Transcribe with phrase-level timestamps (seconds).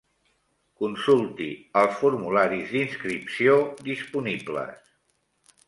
[0.83, 1.49] Consulti
[1.83, 3.59] els formularis d'inscripció
[3.91, 4.93] disponibles.